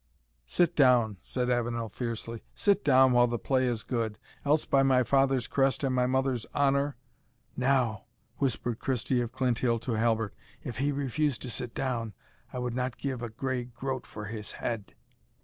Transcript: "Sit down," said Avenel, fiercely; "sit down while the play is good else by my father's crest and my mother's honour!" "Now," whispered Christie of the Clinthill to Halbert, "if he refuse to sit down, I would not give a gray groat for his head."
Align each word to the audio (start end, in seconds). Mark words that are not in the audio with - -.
"Sit 0.47 0.75
down," 0.75 1.17
said 1.21 1.51
Avenel, 1.51 1.87
fiercely; 1.87 2.41
"sit 2.55 2.83
down 2.83 3.11
while 3.11 3.27
the 3.27 3.37
play 3.37 3.67
is 3.67 3.83
good 3.83 4.17
else 4.43 4.65
by 4.65 4.81
my 4.81 5.03
father's 5.03 5.47
crest 5.47 5.83
and 5.83 5.93
my 5.93 6.07
mother's 6.07 6.47
honour!" 6.55 6.97
"Now," 7.55 8.05
whispered 8.39 8.79
Christie 8.79 9.21
of 9.21 9.31
the 9.31 9.37
Clinthill 9.37 9.77
to 9.81 9.91
Halbert, 9.91 10.33
"if 10.63 10.79
he 10.79 10.91
refuse 10.91 11.37
to 11.37 11.51
sit 11.51 11.75
down, 11.75 12.13
I 12.51 12.57
would 12.57 12.73
not 12.73 12.97
give 12.97 13.21
a 13.21 13.29
gray 13.29 13.65
groat 13.65 14.07
for 14.07 14.25
his 14.25 14.53
head." 14.53 14.95